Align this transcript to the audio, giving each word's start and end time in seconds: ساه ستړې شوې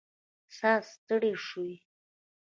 ساه 0.57 0.79
ستړې 0.91 1.31
شوې 1.47 1.73